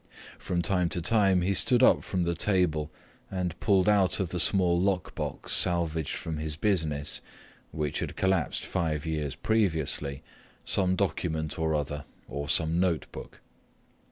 [0.39, 2.89] From time to time he stood up from the table
[3.29, 7.21] and pulled out of the small lockbox salvaged from his business,
[7.69, 10.23] which had collapsed five years previously,
[10.65, 13.41] some document or other or some notebook.